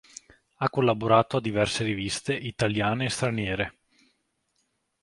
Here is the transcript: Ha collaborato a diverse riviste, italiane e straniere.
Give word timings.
Ha 0.55 0.67
collaborato 0.71 1.37
a 1.37 1.39
diverse 1.39 1.83
riviste, 1.83 2.33
italiane 2.33 3.05
e 3.05 3.09
straniere. 3.11 3.77